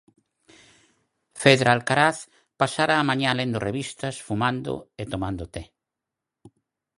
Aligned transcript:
Fedra 1.43 1.69
Alcaraz 1.75 2.17
pasara 2.61 2.95
a 2.97 3.07
mañá 3.09 3.29
lendo 3.39 3.59
revistas, 3.67 4.15
fumando 4.27 4.73
e 5.01 5.03
tomando 5.13 5.43
té. 5.53 5.63